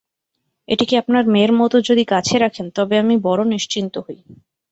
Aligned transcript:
এটিকে 0.67 0.95
আপনার 0.97 1.23
মেয়ের 1.27 1.53
মতো 1.59 1.77
যদি 1.89 2.03
কাছে 2.05 2.35
রাখেন 2.37 2.65
তবে 2.75 2.95
আমি 2.97 3.15
বড়ো 3.25 3.43
নিশ্চিন্ত 3.53 3.95
হই। 4.05 4.19